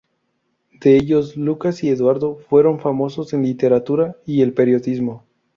De 0.71 0.95
ellos 0.97 1.37
Lucas 1.37 1.83
y 1.83 1.89
Eduardo, 1.89 2.35
fueron 2.49 2.79
famosos 2.79 3.33
en 3.33 3.43
la 3.43 3.49
literatura 3.49 4.17
y 4.25 4.41
el 4.41 4.51
periodismo. 4.55 5.25